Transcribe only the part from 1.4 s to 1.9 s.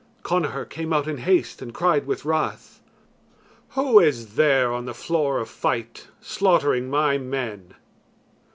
and